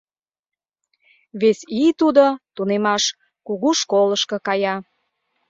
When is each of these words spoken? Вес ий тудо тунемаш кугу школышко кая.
Вес 1.39 1.59
ий 1.81 1.91
тудо 1.99 2.25
тунемаш 2.55 3.03
кугу 3.47 3.69
школышко 3.79 4.37
кая. 4.47 4.75